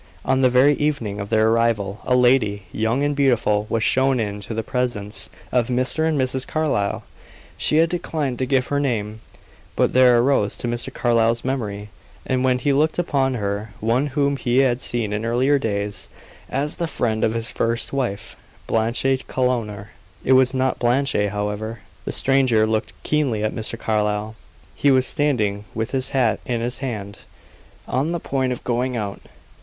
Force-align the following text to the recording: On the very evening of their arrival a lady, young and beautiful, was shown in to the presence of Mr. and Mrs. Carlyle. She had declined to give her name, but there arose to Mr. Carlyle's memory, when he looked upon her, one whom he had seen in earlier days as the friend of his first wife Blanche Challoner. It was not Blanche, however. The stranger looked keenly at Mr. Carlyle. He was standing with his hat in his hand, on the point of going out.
On 0.25 0.41
the 0.41 0.49
very 0.49 0.73
evening 0.77 1.19
of 1.19 1.29
their 1.29 1.49
arrival 1.51 1.99
a 2.05 2.15
lady, 2.15 2.63
young 2.71 3.03
and 3.03 3.15
beautiful, 3.15 3.67
was 3.69 3.83
shown 3.83 4.19
in 4.19 4.39
to 4.41 4.55
the 4.55 4.63
presence 4.63 5.29
of 5.51 5.67
Mr. 5.67 6.09
and 6.09 6.19
Mrs. 6.19 6.47
Carlyle. 6.47 7.03
She 7.55 7.77
had 7.77 7.89
declined 7.91 8.39
to 8.39 8.47
give 8.47 8.65
her 8.73 8.79
name, 8.79 9.19
but 9.75 9.93
there 9.93 10.17
arose 10.17 10.57
to 10.57 10.67
Mr. 10.67 10.91
Carlyle's 10.91 11.45
memory, 11.45 11.89
when 12.27 12.57
he 12.57 12.73
looked 12.73 12.97
upon 12.97 13.35
her, 13.35 13.75
one 13.79 14.07
whom 14.07 14.37
he 14.37 14.57
had 14.57 14.81
seen 14.81 15.13
in 15.13 15.23
earlier 15.23 15.59
days 15.59 16.09
as 16.49 16.77
the 16.77 16.87
friend 16.87 17.23
of 17.23 17.35
his 17.35 17.51
first 17.51 17.93
wife 17.93 18.35
Blanche 18.65 19.05
Challoner. 19.31 19.91
It 20.25 20.33
was 20.33 20.51
not 20.51 20.79
Blanche, 20.79 21.13
however. 21.29 21.81
The 22.05 22.11
stranger 22.11 22.65
looked 22.65 22.93
keenly 23.03 23.43
at 23.43 23.53
Mr. 23.53 23.77
Carlyle. 23.77 24.35
He 24.73 24.89
was 24.89 25.05
standing 25.05 25.65
with 25.75 25.91
his 25.91 26.09
hat 26.09 26.39
in 26.47 26.59
his 26.59 26.79
hand, 26.79 27.19
on 27.87 28.13
the 28.13 28.19
point 28.19 28.51
of 28.51 28.63
going 28.63 28.97
out. 28.97 29.21